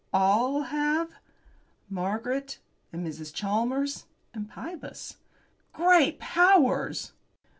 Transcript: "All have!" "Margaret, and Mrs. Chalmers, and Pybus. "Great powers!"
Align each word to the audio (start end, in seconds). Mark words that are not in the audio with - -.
"All 0.11 0.63
have!" 0.63 1.13
"Margaret, 1.87 2.57
and 2.91 3.05
Mrs. 3.05 3.31
Chalmers, 3.31 4.07
and 4.33 4.49
Pybus. 4.49 5.17
"Great 5.73 6.17
powers!" 6.17 7.13